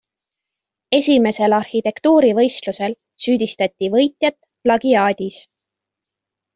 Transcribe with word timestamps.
Esimesel 0.99 1.55
arhitektuurivõistlusel 1.57 2.97
süüdistati 3.27 3.93
võitjat 3.99 4.41
plagiaadis. 4.67 5.43